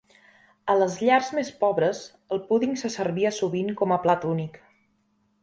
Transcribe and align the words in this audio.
A 0.73 0.77
les 0.83 0.95
llars 1.09 1.29
més 1.39 1.51
pobres, 1.63 1.99
el 2.37 2.41
púding 2.47 2.73
se 2.85 2.91
servia 2.95 3.33
sovint 3.41 3.71
com 3.83 3.95
a 3.99 4.01
plat 4.09 4.27
únic. 4.33 4.61